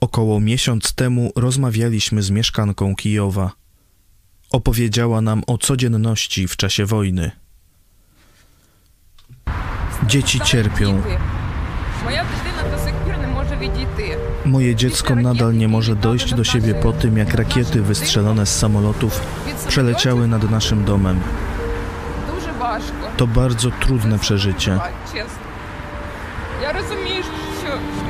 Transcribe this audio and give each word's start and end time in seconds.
Około 0.00 0.40
miesiąc 0.40 0.92
temu 0.94 1.32
rozmawialiśmy 1.36 2.22
z 2.22 2.30
mieszkanką 2.30 2.96
Kijowa. 2.96 3.50
Opowiedziała 4.52 5.20
nam 5.20 5.42
o 5.46 5.58
codzienności 5.58 6.48
w 6.48 6.56
czasie 6.56 6.86
wojny. 6.86 7.30
Dzieci 10.06 10.40
cierpią. 10.40 11.02
Moje 14.44 14.74
dziecko 14.74 15.14
nadal 15.14 15.54
nie 15.54 15.68
może 15.68 15.96
dojść 15.96 16.34
do 16.34 16.44
siebie 16.44 16.74
po 16.74 16.92
tym, 16.92 17.16
jak 17.16 17.34
rakiety 17.34 17.82
wystrzelone 17.82 18.46
z 18.46 18.58
samolotów 18.58 19.20
przeleciały 19.68 20.28
nad 20.28 20.50
naszym 20.50 20.84
domem. 20.84 21.20
To 23.16 23.26
bardzo 23.26 23.70
trudne 23.70 24.18
przeżycie. 24.18 24.78
Ja 26.62 26.72
rozumiem, 26.72 27.22
że 27.22 27.39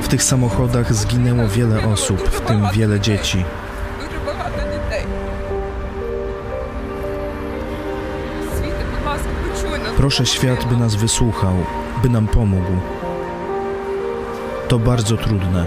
w 0.01 0.07
tych 0.07 0.23
samochodach 0.23 0.93
zginęło 0.93 1.47
wiele 1.47 1.83
osób, 1.83 2.29
w 2.29 2.41
tym 2.41 2.67
wiele 2.73 2.99
dzieci. 2.99 3.45
Proszę 9.97 10.25
świat, 10.25 10.65
by 10.65 10.77
nas 10.77 10.95
wysłuchał, 10.95 11.55
by 12.03 12.09
nam 12.09 12.27
pomógł. 12.27 12.71
To 14.67 14.79
bardzo 14.79 15.17
trudne. 15.17 15.65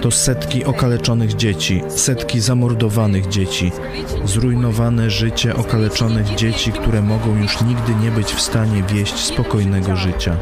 To 0.00 0.10
setki 0.10 0.64
okaleczonych 0.64 1.36
dzieci, 1.36 1.82
setki 1.88 2.40
zamordowanych 2.40 3.28
dzieci, 3.28 3.72
zrujnowane 4.24 5.10
życie 5.10 5.56
okaleczonych 5.56 6.34
dzieci, 6.34 6.72
które 6.72 7.02
mogą 7.02 7.36
już 7.36 7.60
nigdy 7.60 7.94
nie 7.94 8.10
być 8.10 8.26
w 8.26 8.40
stanie 8.40 8.82
wieść 8.82 9.14
spokojnego 9.14 9.96
życia. 9.96 10.36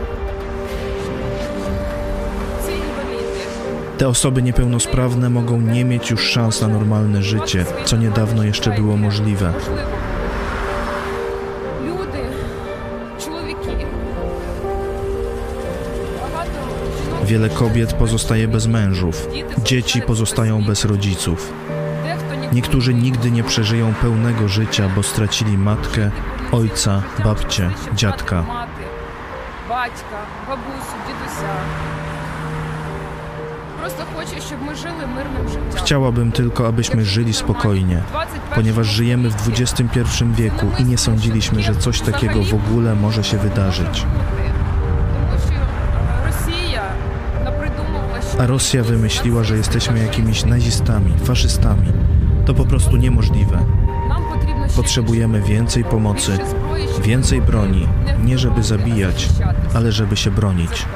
Te 3.98 4.08
osoby 4.08 4.42
niepełnosprawne 4.42 5.30
mogą 5.30 5.60
nie 5.60 5.84
mieć 5.84 6.10
już 6.10 6.30
szans 6.30 6.60
na 6.60 6.68
normalne 6.68 7.22
życie, 7.22 7.64
co 7.84 7.96
niedawno 7.96 8.44
jeszcze 8.44 8.70
było 8.70 8.96
możliwe. 8.96 9.52
Wiele 17.26 17.48
kobiet 17.48 17.92
pozostaje 17.92 18.48
bez 18.48 18.66
mężów, 18.66 19.28
dzieci 19.64 20.02
pozostają 20.02 20.64
bez 20.64 20.84
rodziców. 20.84 21.52
Niektórzy 22.52 22.94
nigdy 22.94 23.30
nie 23.30 23.44
przeżyją 23.44 23.94
pełnego 23.94 24.48
życia, 24.48 24.90
bo 24.96 25.02
stracili 25.02 25.58
matkę, 25.58 26.10
ojca, 26.52 27.02
babcię, 27.24 27.70
dziadka. 27.94 28.44
Chciałabym 35.74 36.32
tylko, 36.32 36.66
abyśmy 36.66 37.04
żyli 37.04 37.34
spokojnie, 37.34 38.02
ponieważ 38.54 38.86
żyjemy 38.86 39.30
w 39.30 39.48
XXI 39.48 40.24
wieku 40.30 40.66
i 40.78 40.84
nie 40.84 40.98
sądziliśmy, 40.98 41.62
że 41.62 41.74
coś 41.74 42.00
takiego 42.00 42.42
w 42.42 42.54
ogóle 42.54 42.94
może 42.94 43.24
się 43.24 43.38
wydarzyć. 43.38 44.06
a 48.38 48.46
Rosja 48.46 48.82
wymyśliła, 48.82 49.44
że 49.44 49.56
jesteśmy 49.56 49.98
jakimiś 49.98 50.44
nazistami, 50.44 51.12
faszystami. 51.24 51.92
To 52.46 52.54
po 52.54 52.64
prostu 52.64 52.96
niemożliwe. 52.96 53.66
Potrzebujemy 54.76 55.42
więcej 55.42 55.84
pomocy, 55.84 56.38
więcej 57.02 57.42
broni, 57.42 57.88
nie 58.24 58.38
żeby 58.38 58.62
zabijać, 58.62 59.28
ale 59.74 59.92
żeby 59.92 60.16
się 60.16 60.30
bronić. 60.30 60.86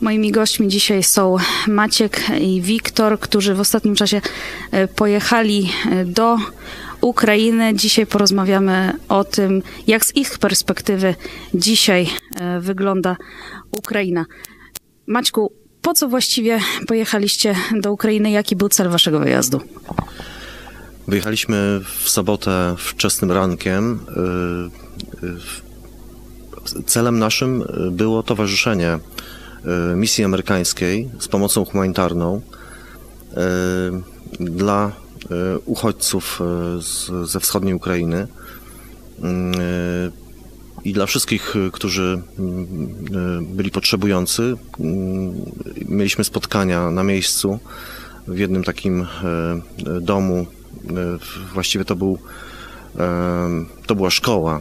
Moimi 0.00 0.32
gośćmi 0.32 0.68
dzisiaj 0.68 1.02
są 1.02 1.36
Maciek 1.68 2.22
i 2.40 2.60
Wiktor, 2.60 3.20
którzy 3.20 3.54
w 3.54 3.60
ostatnim 3.60 3.94
czasie 3.94 4.20
e, 4.70 4.88
pojechali 4.88 5.70
e, 5.90 6.04
do 6.04 6.36
Ukrainy. 7.00 7.74
Dzisiaj 7.74 8.06
porozmawiamy 8.06 8.92
o 9.08 9.24
tym, 9.24 9.62
jak 9.86 10.04
z 10.04 10.16
ich 10.16 10.38
perspektywy 10.38 11.14
dzisiaj 11.54 12.06
e, 12.36 12.60
wygląda 12.60 13.16
Ukraina. 13.70 14.24
Maćku, 15.06 15.52
po 15.82 15.94
co 15.94 16.08
właściwie 16.08 16.60
pojechaliście 16.86 17.56
do 17.80 17.92
Ukrainy? 17.92 18.30
Jaki 18.30 18.56
był 18.56 18.68
cel 18.68 18.88
waszego 18.88 19.20
wyjazdu? 19.20 19.60
Wyjechaliśmy 21.08 21.80
w 22.00 22.10
sobotę 22.10 22.74
wczesnym 22.78 23.32
rankiem. 23.32 24.00
Y, 25.22 25.26
y, 25.26 25.40
Celem 26.86 27.18
naszym 27.18 27.64
było 27.90 28.22
towarzyszenie 28.22 28.98
y, 29.92 29.96
misji 29.96 30.24
amerykańskiej 30.24 31.10
z 31.18 31.28
pomocą 31.28 31.64
humanitarną 31.64 32.40
dla 34.40 34.92
uchodźców 35.66 36.40
ze 37.24 37.40
wschodniej 37.40 37.74
Ukrainy 37.74 38.26
i 40.84 40.92
dla 40.92 41.06
wszystkich, 41.06 41.56
y, 41.56 41.70
którzy 41.72 42.22
y, 42.38 42.42
y, 42.42 43.56
byli 43.56 43.70
potrzebujący. 43.70 44.42
Y, 44.42 44.56
Mieliśmy 45.88 46.24
spotkania 46.24 46.90
na 46.90 47.02
miejscu 47.02 47.58
w 48.28 48.38
jednym 48.38 48.64
takim 48.64 49.00
e, 49.02 49.06
e, 49.96 50.00
domu. 50.00 50.46
e, 50.90 50.92
Właściwie 51.54 51.84
to 51.84 51.96
był 51.96 52.18
e, 52.98 53.48
to 53.86 53.94
była 53.94 54.10
szkoła, 54.10 54.60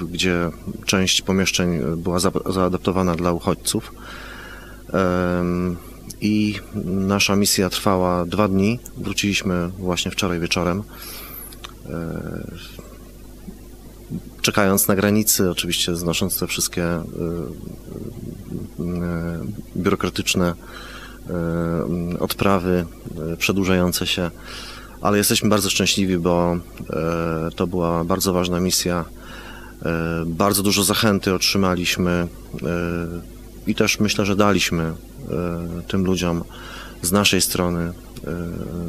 e, 0.00 0.06
gdzie 0.06 0.50
część 0.86 1.22
pomieszczeń 1.22 1.80
była 1.96 2.18
za- 2.18 2.30
zaadaptowana 2.50 3.14
dla 3.16 3.32
uchodźców. 3.32 3.92
I 6.20 6.54
nasza 6.84 7.36
misja 7.36 7.70
trwała 7.70 8.26
dwa 8.26 8.48
dni. 8.48 8.78
Wróciliśmy 8.96 9.70
właśnie 9.78 10.10
wczoraj 10.10 10.40
wieczorem. 10.40 10.82
Czekając 14.48 14.88
na 14.88 14.96
granicy, 14.96 15.50
oczywiście 15.50 15.96
znosząc 15.96 16.38
te 16.38 16.46
wszystkie 16.46 16.84
e, 16.84 17.00
e, 17.00 17.04
biurokratyczne 19.76 20.54
e, 20.54 22.18
odprawy 22.18 22.86
przedłużające 23.38 24.06
się, 24.06 24.30
ale 25.02 25.18
jesteśmy 25.18 25.48
bardzo 25.48 25.70
szczęśliwi, 25.70 26.18
bo 26.18 26.56
to 27.56 27.66
była 27.66 28.04
bardzo 28.04 28.32
ważna 28.32 28.60
misja. 28.60 29.04
Bardzo 30.26 30.62
dużo 30.62 30.84
zachęty 30.84 31.34
otrzymaliśmy 31.34 32.28
i 33.66 33.74
też 33.74 34.00
myślę, 34.00 34.26
że 34.26 34.36
daliśmy 34.36 34.92
tym 35.88 36.04
ludziom 36.04 36.44
z 37.02 37.12
naszej 37.12 37.40
strony 37.40 37.92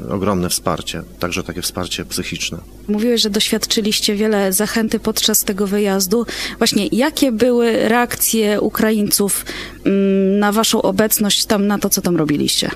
ogromne 0.09 0.49
wsparcie, 0.49 1.03
także 1.19 1.43
takie 1.43 1.61
wsparcie 1.61 2.05
psychiczne. 2.05 2.57
Mówiłeś, 2.87 3.21
że 3.21 3.29
doświadczyliście 3.29 4.15
wiele 4.15 4.53
zachęty 4.53 4.99
podczas 4.99 5.43
tego 5.43 5.67
wyjazdu. 5.67 6.25
Właśnie, 6.57 6.87
jakie 6.87 7.31
były 7.31 7.89
reakcje 7.89 8.61
Ukraińców 8.61 9.45
mm, 9.85 10.39
na 10.39 10.51
waszą 10.51 10.81
obecność 10.81 11.45
tam, 11.45 11.67
na 11.67 11.77
to, 11.79 11.89
co 11.89 12.01
tam 12.01 12.17
robiliście? 12.17 12.71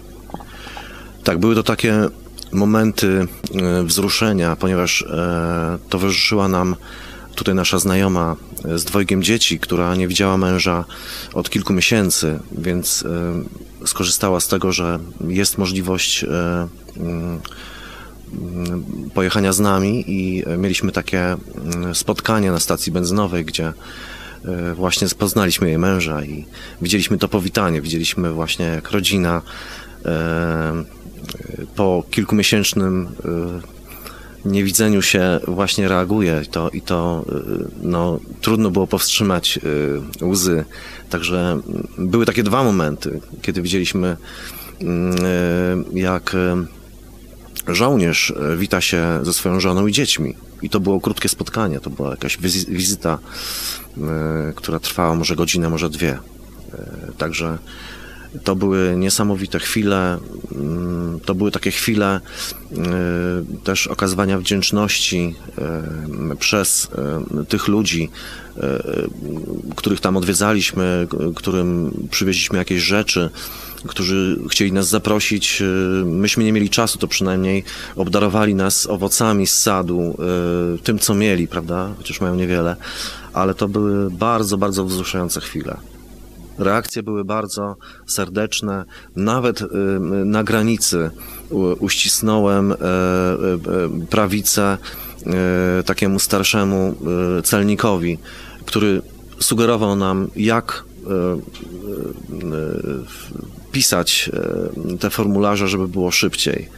Tak, 1.23 1.37
były 1.37 1.55
to 1.55 1.63
takie 1.63 1.93
momenty 2.51 3.27
e, 3.55 3.83
wzruszenia, 3.83 4.55
ponieważ 4.55 5.01
e, 5.01 5.77
towarzyszyła 5.89 6.47
nam 6.47 6.75
tutaj 7.35 7.55
nasza 7.55 7.79
znajoma 7.79 8.35
e, 8.65 8.77
z 8.79 8.85
dwojgiem 8.85 9.23
dzieci, 9.23 9.59
która 9.59 9.95
nie 9.95 10.07
widziała 10.07 10.37
męża 10.37 10.85
od 11.33 11.49
kilku 11.49 11.73
miesięcy, 11.73 12.39
więc 12.51 13.05
e, 13.81 13.87
skorzystała 13.87 14.39
z 14.39 14.47
tego, 14.47 14.71
że 14.71 14.99
jest 15.27 15.57
możliwość 15.57 16.23
e, 16.23 16.27
mm, 16.97 17.39
pojechania 19.13 19.53
z 19.53 19.59
nami 19.59 20.03
i 20.07 20.43
mieliśmy 20.57 20.91
takie 20.91 21.21
mm, 21.21 21.95
spotkanie 21.95 22.51
na 22.51 22.59
stacji 22.59 22.91
benzynowej, 22.91 23.45
gdzie 23.45 23.73
właśnie 24.75 25.07
poznaliśmy 25.17 25.67
jej 25.67 25.77
męża 25.77 26.23
i 26.23 26.45
widzieliśmy 26.81 27.17
to 27.17 27.27
powitanie, 27.27 27.81
widzieliśmy 27.81 28.33
właśnie 28.33 28.65
jak 28.65 28.91
rodzina 28.91 29.41
po 31.75 32.03
kilkumiesięcznym 32.11 33.09
niewidzeniu 34.45 35.01
się 35.01 35.39
właśnie 35.47 35.87
reaguje 35.87 36.41
to, 36.51 36.69
i 36.69 36.81
to 36.81 37.25
e, 37.29 37.33
no, 37.81 38.19
trudno 38.41 38.71
było 38.71 38.87
powstrzymać 38.87 39.59
e, 40.21 40.25
łzy. 40.25 40.65
Także 41.09 41.51
mm, 41.51 41.87
były 41.97 42.25
takie 42.25 42.43
dwa 42.43 42.63
momenty, 42.63 43.21
kiedy 43.41 43.61
widzieliśmy 43.61 44.17
mm, 44.81 45.15
e, 45.95 45.99
jak 45.99 46.35
żołnierz 47.67 48.33
wita 48.57 48.81
się 48.81 49.19
ze 49.21 49.33
swoją 49.33 49.59
żoną 49.59 49.87
i 49.87 49.91
dziećmi. 49.91 50.35
I 50.61 50.69
to 50.69 50.79
było 50.79 51.01
krótkie 51.01 51.29
spotkanie, 51.29 51.79
to 51.79 51.89
była 51.89 52.11
jakaś 52.11 52.37
wizy- 52.37 52.69
wizyta, 52.69 53.19
która 54.55 54.79
trwała 54.79 55.15
może 55.15 55.35
godzinę, 55.35 55.69
może 55.69 55.89
dwie. 55.89 56.19
Także 57.17 57.57
To 58.43 58.55
były 58.55 58.95
niesamowite 58.97 59.59
chwile. 59.59 60.17
mm, 60.55 61.19
To 61.25 61.35
były 61.35 61.51
takie 61.51 61.71
chwile 61.71 62.19
y, 62.71 62.77
też 63.63 63.87
okazywania 63.87 64.39
wdzięczności 64.39 65.35
y, 66.31 66.35
przez 66.35 66.89
y, 67.41 67.45
tych 67.45 67.67
ludzi, 67.67 68.09
których 69.75 69.99
tam 69.99 70.17
odwiedzaliśmy, 70.17 71.07
którym 71.35 71.91
przywieźliśmy 72.11 72.57
jakieś 72.57 72.81
rzeczy, 72.81 73.29
którzy 73.87 74.39
chcieli 74.49 74.71
nas 74.71 74.87
zaprosić. 74.87 75.63
Myśmy 76.05 76.43
nie 76.43 76.53
mieli 76.53 76.69
czasu, 76.69 76.97
to 76.99 77.07
przynajmniej 77.07 77.63
obdarowali 77.95 78.55
nas 78.55 78.87
owocami 78.89 79.47
z 79.47 79.59
sadu, 79.59 80.17
tym 80.83 80.99
co 80.99 81.15
mieli, 81.15 81.47
prawda? 81.47 81.93
Chociaż 81.97 82.21
mają 82.21 82.35
niewiele, 82.35 82.75
ale 83.33 83.53
to 83.53 83.67
były 83.67 84.11
bardzo, 84.11 84.57
bardzo 84.57 84.85
wzruszające 84.85 85.41
chwile. 85.41 85.77
Reakcje 86.57 87.03
były 87.03 87.25
bardzo 87.25 87.75
serdeczne. 88.07 88.85
Nawet 89.15 89.61
y, 89.61 89.65
na 90.25 90.43
granicy 90.43 91.11
uścisnąłem 91.79 92.71
e, 92.71 92.75
e, 92.75 92.77
prawicę 94.09 94.77
e, 95.79 95.83
takiemu 95.83 96.19
starszemu 96.19 96.95
celnikowi, 97.43 98.17
który 98.65 99.01
sugerował 99.39 99.95
nam, 99.95 100.27
jak 100.35 100.83
pisać 103.71 104.31
te 104.99 105.09
formularze, 105.09 105.67
żeby 105.67 105.87
było 105.87 106.11
szybciej, 106.11 106.69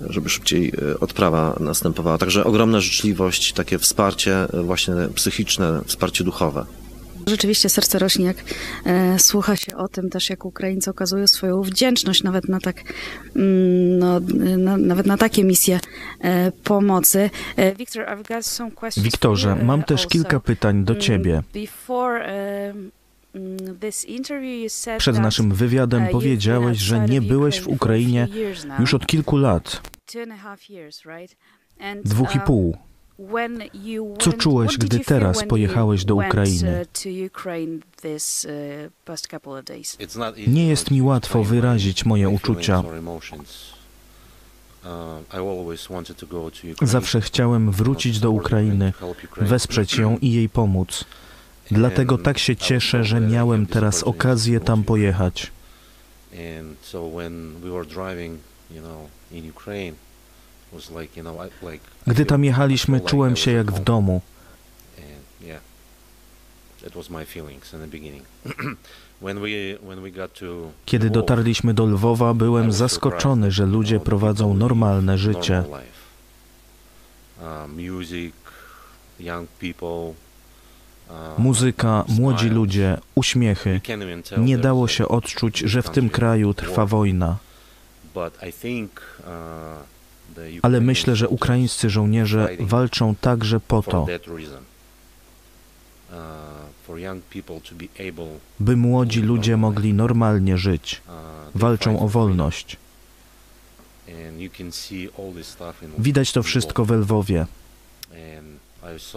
żeby 0.00 0.28
szybciej 0.28 0.72
odprawa 1.00 1.56
następowała. 1.60 2.18
Także 2.18 2.44
ogromna 2.44 2.80
życzliwość, 2.80 3.52
takie 3.52 3.78
wsparcie 3.78 4.46
właśnie 4.64 4.94
psychiczne, 5.14 5.80
wsparcie 5.86 6.24
duchowe. 6.24 6.66
Rzeczywiście 7.28 7.68
serce 7.68 7.98
rośnie, 7.98 8.24
jak 8.24 8.36
e, 8.84 9.18
słucha 9.18 9.56
się 9.56 9.76
o 9.76 9.88
tym 9.88 10.10
też, 10.10 10.30
jak 10.30 10.44
Ukraińcy 10.44 10.90
okazują 10.90 11.26
swoją 11.26 11.62
wdzięczność 11.62 12.22
nawet 12.22 12.48
na 12.48 12.60
tak, 12.60 12.82
mm, 13.36 13.98
no, 13.98 14.20
na, 14.58 14.76
nawet 14.76 15.06
na 15.06 15.16
takie 15.16 15.44
misje 15.44 15.80
e, 16.20 16.52
pomocy. 16.52 17.30
E, 17.56 17.74
Victor, 17.74 18.04
Wiktorze, 18.96 19.56
mam 19.56 19.82
też 19.82 20.06
kilka 20.06 20.40
pytań 20.40 20.84
do 20.84 20.92
Mm, 20.92 21.02
ciebie. 21.02 21.42
Mm, 23.34 23.78
Przed 24.98 25.18
naszym 25.18 25.54
wywiadem 25.54 26.02
e, 26.02 26.08
powiedziałeś, 26.08 26.78
że 26.78 27.08
nie 27.08 27.22
byłeś 27.22 27.60
w 27.60 27.68
Ukrainie 27.68 28.28
już 28.78 28.94
od 28.94 29.06
kilku 29.06 29.36
lat, 29.36 29.82
dwóch 32.04 32.34
i 32.34 32.38
um, 32.38 32.46
pół. 32.46 32.76
When 33.18 33.62
you 33.74 34.16
Co 34.20 34.32
czułeś, 34.32 34.78
gdy 34.78 34.96
you 34.96 35.04
teraz 35.04 35.36
when 35.36 35.48
pojechałeś 35.48 36.00
you 36.00 36.06
do 36.06 36.14
Ukrainy? 36.14 36.86
uh, 37.04 37.32
Ukraine 37.32 37.80
uh? 39.04 39.96
Nie 40.46 40.68
jest 40.68 40.90
mi 40.90 41.02
łatwo 41.02 41.44
wyrazić 41.44 42.04
moje 42.04 42.28
uczucia. 42.28 42.82
Zawsze 46.82 47.20
chciałem 47.20 47.70
wrócić 47.70 48.20
do 48.20 48.30
Ukrainy, 48.30 48.92
wesprzeć 49.36 49.96
ją 49.96 50.18
i 50.18 50.32
jej 50.32 50.48
pomóc. 50.48 51.04
Dlatego 51.70 52.18
tak 52.18 52.38
się 52.38 52.56
cieszę, 52.56 53.04
że 53.04 53.20
miałem 53.20 53.66
teraz 53.66 54.02
okazję 54.02 54.60
tam 54.60 54.84
pojechać. 54.84 55.50
Gdy 62.06 62.26
tam 62.26 62.44
jechaliśmy, 62.44 63.00
czułem 63.00 63.36
się 63.36 63.50
jak 63.52 63.72
w 63.72 63.84
domu. 63.84 64.20
Kiedy 70.86 71.10
dotarliśmy 71.10 71.74
do 71.74 71.86
Lwowa, 71.86 72.34
byłem 72.34 72.72
zaskoczony, 72.72 73.50
że 73.50 73.66
ludzie 73.66 74.00
prowadzą 74.00 74.54
normalne 74.54 75.18
życie. 75.18 75.64
Muzyka, 81.38 82.04
młodzi 82.08 82.48
ludzie, 82.48 82.98
uśmiechy. 83.14 83.80
Nie 84.38 84.58
dało 84.58 84.88
się 84.88 85.08
odczuć, 85.08 85.58
że 85.58 85.82
w 85.82 85.90
tym 85.90 86.10
kraju 86.10 86.54
trwa 86.54 86.86
wojna. 86.86 87.36
Ale 90.62 90.80
myślę, 90.80 91.16
że 91.16 91.28
ukraińscy 91.28 91.90
żołnierze 91.90 92.48
walczą 92.60 93.14
także 93.14 93.60
po 93.60 93.82
to, 93.82 94.06
by 98.60 98.76
młodzi 98.76 99.22
ludzie 99.22 99.56
mogli 99.56 99.94
normalnie 99.94 100.58
żyć. 100.58 101.02
Walczą 101.54 102.00
o 102.00 102.08
wolność. 102.08 102.76
Widać 105.98 106.32
to 106.32 106.42
wszystko 106.42 106.84
we 106.84 106.96
Lwowie. 106.96 107.46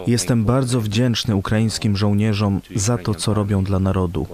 Jestem 0.07 0.45
bardzo 0.45 0.81
wdzięczny 0.81 1.35
ukraińskim 1.35 1.97
żołnierzom 1.97 2.61
za 2.75 2.97
to, 2.97 3.15
co 3.15 3.33
robią 3.33 3.63
dla 3.63 3.79
narodu. 3.79 4.27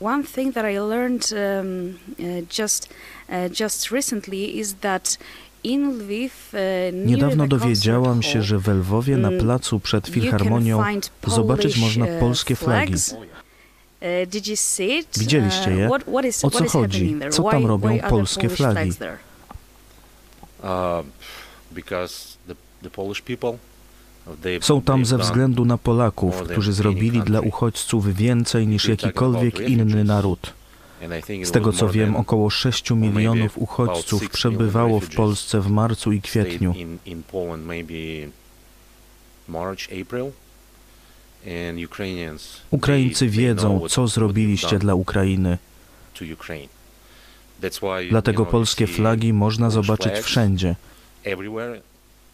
One 0.00 0.24
thing 0.24 0.54
that 0.54 0.64
I 0.64 0.80
learned 0.80 1.32
um, 1.32 1.98
uh, 2.18 2.42
just 2.48 2.88
uh, 3.28 3.48
just 3.52 3.90
recently 3.90 4.58
is 4.58 4.74
that 4.74 5.18
in 5.64 5.98
Lviv, 5.98 6.30
uh, 6.52 6.58
Niedawno 7.06 7.44
the 7.44 7.48
dowiedziałam 7.48 8.22
się, 8.22 8.42
że 8.42 8.58
w 8.58 8.68
Lwowie 8.68 9.16
na 9.16 9.28
mm, 9.28 9.40
placu 9.40 9.80
przed 9.80 10.08
you 10.08 10.14
can 10.14 10.22
Filharmonią 10.22 10.84
find 10.84 11.10
zobaczyć 11.26 11.74
Polish, 11.74 11.96
można 11.96 12.14
uh, 12.14 12.20
polskie 12.20 12.56
flagi. 12.56 12.92
flags. 12.92 13.12
Uh, 13.12 14.30
did 14.30 14.46
you 14.46 14.56
see 14.56 14.98
it? 14.98 15.18
Widzieliście 15.18 15.70
je? 15.70 15.86
What, 15.88 16.02
what 16.02 16.24
is, 16.24 16.44
O 16.44 16.50
co 16.50 16.68
chodzi? 16.68 16.98
happening 16.98 17.20
there? 17.20 17.32
Co 17.32 17.42
tam 17.42 17.66
robią 17.66 17.88
why 17.88 18.00
are 18.00 18.10
polskie 18.10 18.48
there 18.48 18.56
Polish 18.56 18.74
flagi? 18.74 18.92
Są 24.60 24.82
tam 24.82 25.04
ze 25.06 25.18
względu 25.18 25.64
na 25.64 25.78
Polaków, 25.78 26.42
którzy 26.42 26.72
zrobili 26.72 27.22
dla 27.22 27.40
uchodźców 27.40 28.14
więcej 28.14 28.66
niż 28.66 28.88
jakikolwiek 28.88 29.60
inny 29.60 30.04
naród. 30.04 30.52
Z 31.44 31.50
tego 31.50 31.72
co 31.72 31.88
wiem, 31.88 32.16
około 32.16 32.50
6 32.50 32.90
milionów 32.90 33.58
uchodźców 33.58 34.30
przebywało 34.30 35.00
w 35.00 35.14
Polsce 35.14 35.60
w 35.60 35.70
marcu 35.70 36.12
i 36.12 36.20
kwietniu. 36.20 36.74
Ukraińcy 42.70 43.28
wiedzą, 43.28 43.88
co 43.88 44.08
zrobiliście 44.08 44.78
dla 44.78 44.94
Ukrainy. 44.94 45.58
Dlatego 48.10 48.46
polskie 48.46 48.86
flagi 48.86 49.32
można 49.32 49.70
zobaczyć 49.70 50.12
wszędzie. 50.12 50.76
everywhere, 51.24 51.80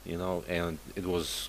you 0.07 0.17
know, 0.17 0.45
and 0.49 0.79
it 0.97 1.05
was, 1.05 1.49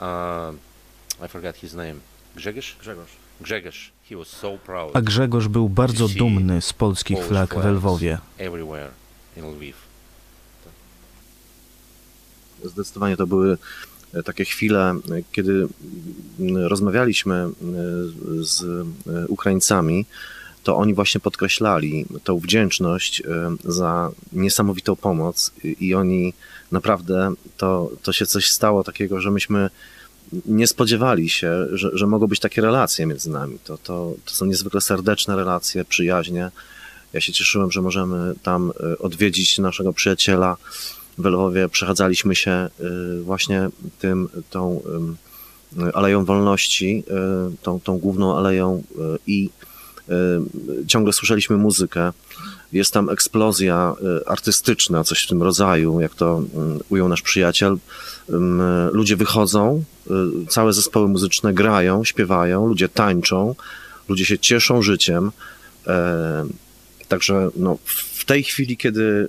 uh, 0.00 1.24
I 1.24 1.28
forgot 1.28 1.56
his 1.56 1.74
name, 1.74 1.94
Grzegorz? 2.36 2.76
Grzegorz. 2.80 3.10
Grzegorz. 3.40 3.92
He 4.08 4.16
was 4.16 4.28
so 4.28 4.58
proud. 4.58 4.96
A 4.96 5.00
Grzegorz 5.00 5.48
był 5.48 5.68
bardzo 5.68 6.08
dumny 6.08 6.62
z 6.62 6.72
polskich 6.72 7.24
flag 7.24 7.54
we 7.54 7.72
Lwowie. 7.72 8.18
Everywhere 8.38 8.90
in 9.36 9.44
Lviv. 9.44 9.76
Zdecydowanie 12.64 13.16
to 13.16 13.26
były 13.26 13.58
e, 14.14 14.22
takie 14.22 14.44
chwile, 14.44 14.90
e, 14.90 15.22
kiedy 15.32 15.68
rozmawialiśmy 16.68 17.34
e, 17.34 17.50
z 18.44 18.86
Ukraińcami, 19.28 20.06
to 20.62 20.76
oni 20.76 20.94
właśnie 20.94 21.20
podkreślali 21.20 22.06
tą 22.24 22.38
wdzięczność 22.38 23.20
e, 23.20 23.24
za 23.64 24.10
niesamowitą 24.32 24.96
pomoc 24.96 25.52
i- 25.64 25.94
oni 25.94 26.32
naprawdę 26.72 27.32
to, 27.56 27.90
to 28.02 28.12
się 28.12 28.26
coś 28.26 28.50
stało 28.50 28.84
takiego, 28.84 29.20
że 29.20 29.30
myśmy 29.30 29.70
nie 30.46 30.66
spodziewali 30.66 31.28
się, 31.30 31.66
że, 31.72 31.90
że 31.92 32.06
mogą 32.06 32.26
być 32.26 32.40
takie 32.40 32.62
relacje 32.62 33.06
między 33.06 33.30
nami. 33.30 33.58
To, 33.64 33.78
to, 33.78 34.14
to 34.24 34.34
są 34.34 34.46
niezwykle 34.46 34.80
serdeczne 34.80 35.36
relacje, 35.36 35.84
przyjaźnie. 35.84 36.50
Ja 37.12 37.20
się 37.20 37.32
cieszyłem, 37.32 37.72
że 37.72 37.82
możemy 37.82 38.34
tam 38.42 38.72
e, 38.92 38.98
odwiedzić 38.98 39.58
naszego 39.58 39.92
przyjaciela, 39.92 40.56
w 41.18 41.24
Lwowie 41.24 41.68
przechadzaliśmy 41.68 42.34
się 42.36 42.68
y, 43.18 43.22
właśnie 43.22 43.68
tym, 43.98 44.28
tą 44.50 44.82
Aleją 45.94 46.24
Wolności, 46.24 47.04
tą, 47.62 47.80
tą 47.80 47.98
główną 47.98 48.38
aleją 48.38 48.82
i 49.26 49.50
ciągle 50.86 51.12
słyszeliśmy 51.12 51.56
muzykę. 51.56 52.12
Jest 52.72 52.92
tam 52.92 53.08
eksplozja 53.08 53.94
y, 54.20 54.26
artystyczna, 54.26 55.04
coś 55.04 55.24
w 55.24 55.28
tym 55.28 55.42
rodzaju, 55.42 56.00
jak 56.00 56.14
to 56.14 56.38
ym, 56.38 56.80
ujął 56.88 57.08
nasz 57.08 57.22
przyjaciel. 57.22 57.76
Ludzie 58.92 59.16
wychodzą, 59.16 59.84
y, 60.06 60.46
całe 60.48 60.72
zespoły 60.72 61.08
muzyczne 61.08 61.54
grają, 61.54 62.04
śpiewają, 62.04 62.66
ludzie 62.66 62.88
tańczą, 62.88 63.54
ludzie 64.08 64.24
się 64.24 64.38
cieszą 64.38 64.82
życiem. 64.82 65.32
E, 65.86 66.46
Także 67.10 67.50
no, 67.56 67.78
w 68.14 68.24
tej 68.24 68.42
chwili, 68.42 68.76
kiedy 68.76 69.28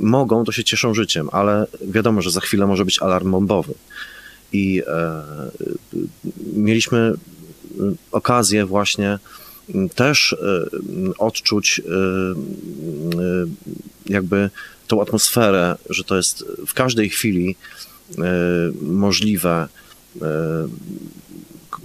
mogą, 0.00 0.44
to 0.44 0.52
się 0.52 0.64
cieszą 0.64 0.94
życiem, 0.94 1.28
ale 1.32 1.66
wiadomo, 1.80 2.22
że 2.22 2.30
za 2.30 2.40
chwilę 2.40 2.66
może 2.66 2.84
być 2.84 3.02
alarm 3.02 3.30
bombowy. 3.30 3.74
I 4.52 4.82
e, 4.86 5.22
mieliśmy 6.52 7.12
okazję 8.12 8.66
właśnie 8.66 9.18
też 9.94 10.36
odczuć 11.18 11.82
jakby 14.06 14.50
tą 14.86 15.02
atmosferę, 15.02 15.76
że 15.90 16.04
to 16.04 16.16
jest 16.16 16.44
w 16.66 16.74
każdej 16.74 17.10
chwili 17.10 17.56
możliwe 18.82 19.68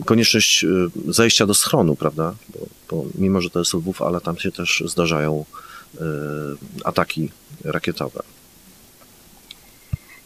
konieczność 0.05 0.65
zejścia 1.07 1.45
do 1.45 1.53
schronu, 1.53 1.95
prawda? 1.95 2.35
Bo, 2.49 2.59
bo 2.89 3.05
mimo, 3.15 3.41
że 3.41 3.49
to 3.49 3.59
jest 3.59 3.73
Lwów, 3.73 4.01
ale 4.01 4.21
tam 4.21 4.37
się 4.37 4.51
też 4.51 4.83
zdarzają 4.85 5.45
ataki 6.83 7.29
rakietowe. 7.63 8.23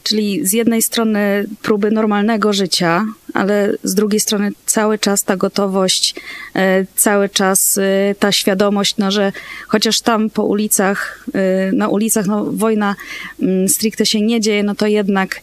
Czyli 0.04 0.48
z 0.48 0.54
jednej 0.54 0.82
strony 0.82 1.48
próby 1.62 1.92
normalnego 1.92 2.54
życia, 2.54 3.06
ale 3.36 3.72
z 3.84 3.96
drugiej 3.96 4.20
strony 4.20 4.52
cały 4.66 5.00
czas 5.00 5.24
ta 5.24 5.38
gotowość, 5.38 6.16
e, 6.56 6.86
cały 6.96 7.30
czas 7.30 7.78
e, 7.78 8.16
ta 8.20 8.32
świadomość, 8.32 8.98
no, 8.98 9.12
że 9.12 9.32
chociaż 9.68 10.02
tam 10.02 10.30
po 10.30 10.44
ulicach, 10.44 11.26
e, 11.34 11.72
na 11.72 11.88
ulicach 11.88 12.26
no, 12.26 12.46
wojna 12.46 12.96
mm, 13.42 13.70
stricte 13.70 14.06
się 14.06 14.22
nie 14.22 14.42
dzieje, 14.42 14.64
no 14.64 14.76
to 14.76 14.88
jednak, 14.88 15.42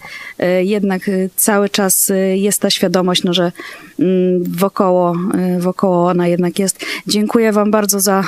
jednak 0.63 1.11
cały 1.37 1.69
czas 1.69 2.13
jest 2.35 2.61
ta 2.61 2.71
świadomość, 2.71 3.25
no, 3.25 3.35
że 3.35 3.53
mm, 3.99 4.45
wokoło, 4.45 5.17
wokoło 5.59 6.09
ona 6.09 6.29
jednak 6.29 6.59
jest. 6.59 6.85
Dziękuję 7.07 7.53
Wam 7.53 7.71
bardzo 7.71 8.01
za 8.01 8.25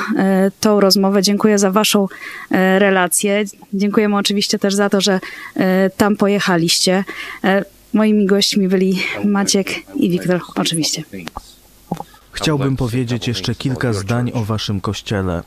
tą 0.61 0.81
rozmowę, 0.81 1.23
dziękuję 1.23 1.59
za 1.59 1.71
Waszą 1.71 2.07
relację. 2.79 3.45
Dziękujemy 3.75 4.17
oczywiście 4.17 4.59
też 4.59 4.75
za 4.75 4.91
to, 4.91 5.01
że 5.01 5.21
tam 5.97 6.17
pojechaliście. 6.17 7.05
Moimi 7.95 8.27
gośćmi 8.27 8.69
byli 8.69 9.03
Maciek 9.25 9.69
i 9.95 10.11
Wiktor, 10.11 10.41
oczywiście. 10.55 11.03
Chciałbym 12.33 12.77
powiedzieć 12.77 13.29
jeszcze 13.29 13.55
kilka 13.55 13.93
zdań 13.93 14.31
o 14.35 14.45
waszym 14.45 14.81
kościele. 14.81 15.43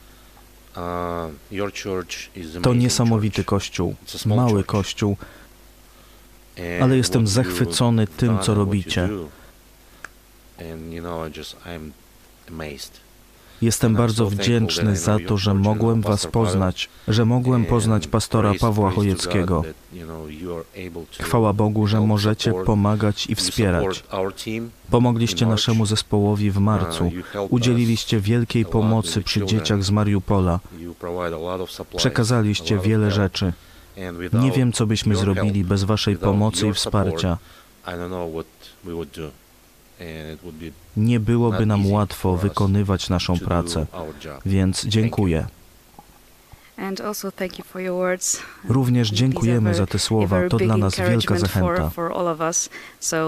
To 2.62 2.74
niesamowity 2.74 3.44
kościół, 3.44 3.96
mały 4.26 4.64
kościół, 4.64 5.18
ale 6.82 6.98
jestem 6.98 7.28
zachwycony 7.28 8.08
tym, 8.08 8.40
co 8.40 8.54
robicie. 8.54 9.10
Jestem 13.62 13.96
bardzo 13.96 14.30
wdzięczny 14.30 14.98
za 14.98 15.18
to, 15.28 15.38
że 15.38 15.54
mogłem 15.54 16.02
Was 16.02 16.28
poznać, 16.28 16.90
że 17.08 17.26
mogłem 17.26 17.66
poznać 17.66 18.08
pastora 18.08 18.54
Pawła 18.60 18.92
Chojeckiego. 18.92 19.64
Chwała 21.22 21.54
Bogu, 21.54 21.88
że 21.88 22.02
możecie 22.02 22.54
pomagać 22.54 23.28
i 23.28 23.36
wspierać. 23.36 24.04
Pomogliście 24.90 25.46
naszemu 25.46 25.86
zespołowi 25.86 26.52
w 26.52 26.58
marcu. 26.58 27.12
Udzieliliście 27.50 28.20
wielkiej 28.20 28.66
pomocy 28.66 29.22
przy 29.22 29.46
dzieciach 29.46 29.84
z 29.84 29.92
Mariupola. 29.92 30.60
Przekazaliście 31.98 32.80
wiele 32.80 33.12
rzeczy. 33.12 33.54
Nie 34.34 34.52
wiem, 34.52 34.74
co 34.74 34.86
byśmy 34.86 35.16
zrobili 35.16 35.64
bez 35.64 35.84
Waszej 35.84 36.18
pomocy 36.18 36.68
i 36.68 36.74
wsparcia. 36.74 37.38
Nie 40.98 41.20
byłoby 41.20 41.66
nam 41.66 41.92
łatwo 41.92 42.38
wykonywać 42.38 43.10
naszą 43.10 43.40
pracę, 43.40 43.86
więc 44.46 44.86
dziękuję. 44.86 45.46
Również 48.70 49.10
dziękujemy 49.10 49.76
za 49.76 49.86
te 49.88 50.00
słowa. 50.00 50.50
To 50.50 50.58
dla 50.58 50.78
nas 50.78 50.96
wielka 51.00 51.40
zachęta. 51.40 51.92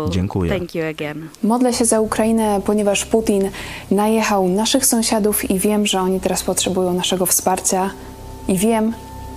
Dziękuję. 0.09 0.59
Modlę 1.43 1.73
się 1.73 1.85
za 1.85 1.99
Ukrainę, 1.99 2.61
ponieważ 2.65 3.05
Putin 3.05 3.49
najechał 3.91 4.47
naszych 4.47 4.85
sąsiadów 4.85 5.51
i 5.51 5.59
wiem, 5.59 5.85
że 5.85 6.01
oni 6.01 6.19
teraz 6.19 6.43
potrzebują 6.43 6.93
naszego 6.93 7.25
wsparcia. 7.25 7.89
I 8.47 8.57
wiem, 8.57 8.93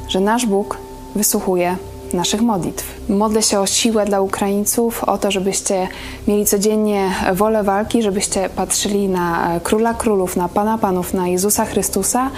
że 0.08 0.20
nasz 0.20 0.46
Bóg 0.46 0.78
wysłuchuje 1.14 1.76
naszych 2.14 2.40
modlitw. 2.40 3.08
Modlę 3.08 3.42
się 3.42 3.60
o 3.60 3.66
siłę 3.66 4.04
dla 4.04 4.20
Ukraińców, 4.20 5.04
o 5.04 5.18
to, 5.18 5.30
żebyście 5.30 5.88
mieli 6.28 6.46
codziennie 6.46 7.10
wolę 7.34 7.62
walki, 7.62 8.02
żebyście 8.02 8.48
patrzyli 8.56 9.08
na 9.08 9.48
Króla 9.62 9.94
Królów, 9.94 10.36
na 10.36 10.48
Pana 10.48 10.78
Panów, 10.78 11.14
na 11.14 11.28
Jezusa 11.28 11.64
Chrystusa 11.64 12.30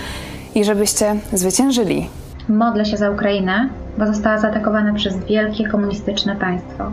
i 0.54 0.64
żebyście 0.64 1.16
zwyciężyli. 1.32 2.08
Modlę 2.48 2.84
się 2.84 2.96
za 2.96 3.10
Ukrainę, 3.10 3.68
bo 3.98 4.06
została 4.06 4.38
zaatakowana 4.38 4.94
przez 4.94 5.16
wielkie 5.24 5.68
komunistyczne 5.68 6.36
państwo, 6.36 6.90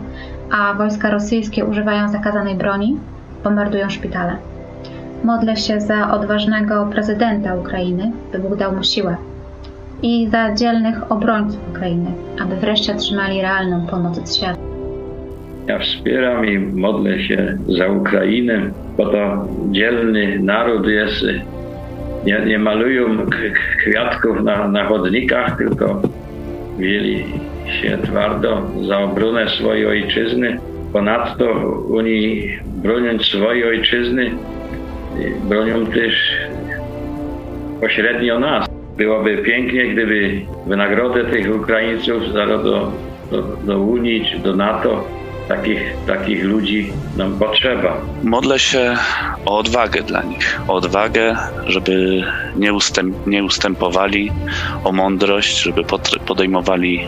a 0.50 0.74
wojska 0.74 1.10
rosyjskie 1.10 1.64
używają 1.64 2.08
zakazanej 2.08 2.54
broni, 2.54 2.96
bombardują 3.44 3.90
szpitale. 3.90 4.36
Modlę 5.24 5.56
się 5.56 5.80
za 5.80 6.10
odważnego 6.10 6.86
prezydenta 6.86 7.54
Ukrainy, 7.54 8.12
by 8.32 8.38
Bóg 8.38 8.56
dał 8.56 8.76
mu 8.76 8.84
siłę 8.84 9.16
i 10.02 10.28
za 10.28 10.54
dzielnych 10.54 11.12
obrońców 11.12 11.60
Ukrainy, 11.70 12.10
aby 12.40 12.56
wreszcie 12.56 12.92
otrzymali 12.92 13.42
realną 13.42 13.86
pomoc 13.86 14.18
od 14.18 14.36
świata. 14.36 14.58
Ja 15.66 15.78
wspieram 15.78 16.46
i 16.46 16.58
modlę 16.58 17.20
się 17.20 17.58
za 17.68 17.88
Ukrainę, 17.88 18.70
bo 18.96 19.06
to 19.06 19.48
dzielny 19.70 20.38
naród 20.38 20.86
jest. 20.86 21.24
Nie, 22.24 22.40
nie 22.46 22.58
malują 22.58 23.26
kwiatków 23.78 24.42
na, 24.42 24.68
na 24.68 24.84
chodnikach, 24.84 25.58
tylko 25.58 26.02
wzięli 26.78 27.24
się 27.82 27.98
twardo 27.98 28.62
za 28.88 28.98
obronę 28.98 29.48
swojej 29.48 29.86
ojczyzny. 29.86 30.58
Ponadto 30.92 31.52
oni 31.94 32.42
broniąc 32.66 33.22
swojej 33.22 33.64
ojczyzny, 33.64 34.30
bronią 35.48 35.86
też 35.86 36.36
pośrednio 37.80 38.38
nas. 38.38 38.71
Byłoby 38.96 39.38
pięknie, 39.38 39.86
gdyby 39.86 40.40
wynagrodę 40.66 41.24
tych 41.24 41.56
Ukraińców 41.56 42.32
do, 42.32 42.92
do, 43.30 43.42
do 43.64 43.80
Unii 43.80 44.26
czy 44.26 44.38
do 44.38 44.56
NATO 44.56 45.04
takich, 45.48 45.96
takich 46.06 46.44
ludzi 46.44 46.92
nam 47.16 47.38
potrzeba. 47.38 48.00
Modlę 48.22 48.58
się 48.58 48.96
o 49.44 49.58
odwagę 49.58 50.02
dla 50.02 50.22
nich, 50.22 50.60
o 50.68 50.74
odwagę, 50.74 51.36
żeby 51.66 52.24
nie, 52.56 52.72
ustęp, 52.72 53.26
nie 53.26 53.44
ustępowali, 53.44 54.32
o 54.84 54.92
mądrość, 54.92 55.62
żeby 55.62 55.82
podejmowali 56.26 57.06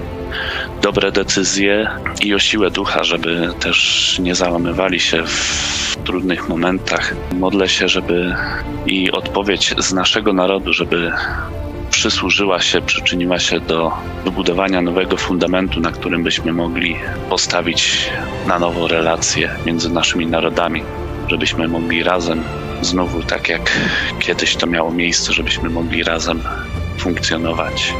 dobre 0.82 1.12
decyzje 1.12 1.90
i 2.22 2.34
o 2.34 2.38
siłę 2.38 2.70
ducha, 2.70 3.04
żeby 3.04 3.48
też 3.60 4.18
nie 4.22 4.34
załamywali 4.34 5.00
się 5.00 5.22
w 5.26 5.96
trudnych 6.04 6.48
momentach. 6.48 7.14
Modlę 7.32 7.68
się, 7.68 7.88
żeby 7.88 8.34
i 8.86 9.12
odpowiedź 9.12 9.74
z 9.78 9.92
naszego 9.92 10.32
narodu, 10.32 10.72
żeby 10.72 11.12
przysłużyła 11.94 12.60
się, 12.60 12.80
przyczyniła 12.80 13.38
się 13.38 13.60
do 13.60 13.92
wybudowania 14.24 14.82
nowego 14.82 15.16
fundamentu, 15.16 15.80
na 15.80 15.90
którym 15.90 16.22
byśmy 16.22 16.52
mogli 16.52 16.96
postawić 17.28 18.10
na 18.46 18.58
nowo 18.58 18.88
relacje 18.88 19.50
między 19.66 19.90
naszymi 19.90 20.26
narodami, 20.26 20.82
żebyśmy 21.28 21.68
mogli 21.68 22.02
razem, 22.02 22.42
znowu 22.82 23.22
tak 23.22 23.48
jak 23.48 23.70
kiedyś 24.20 24.56
to 24.56 24.66
miało 24.66 24.90
miejsce, 24.90 25.32
żebyśmy 25.32 25.70
mogli 25.70 26.02
razem 26.02 26.42
funkcjonować. 26.98 27.94